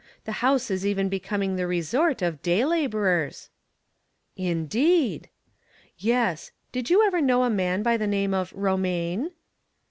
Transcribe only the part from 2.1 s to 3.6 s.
of day la borers."